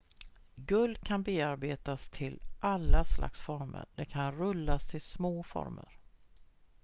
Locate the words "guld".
0.55-0.99